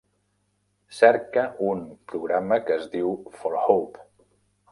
Cerca 0.99 1.43
un 1.67 1.83
programa 2.13 2.59
que 2.69 2.77
es 2.79 2.89
diu 2.97 3.13
"For 3.43 3.59
Hope" 3.61 4.07